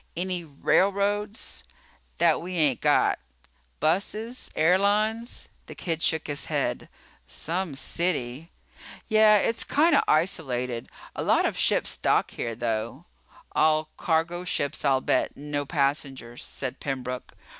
"Any 0.17 0.43
railroads?" 0.43 1.63
"That 2.17 2.41
we 2.41 2.55
ain't 2.55 2.81
got." 2.81 3.19
"Buses? 3.79 4.49
Airlines?" 4.55 5.47
The 5.67 5.75
kid 5.75 6.01
shook 6.01 6.25
his 6.25 6.45
head. 6.47 6.89
"Some 7.27 7.75
city." 7.75 8.49
"Yeah, 9.07 9.37
it's 9.37 9.63
kinda 9.63 10.03
isolated. 10.07 10.89
A 11.15 11.21
lot 11.21 11.45
of 11.45 11.55
ships 11.55 11.97
dock 11.97 12.31
here, 12.31 12.55
though." 12.55 13.05
"All 13.51 13.89
cargo 13.95 14.43
ships, 14.43 14.83
I'll 14.83 15.01
bet. 15.01 15.37
No 15.37 15.67
passengers," 15.67 16.43
said 16.43 16.79
Pembroke. 16.79 17.33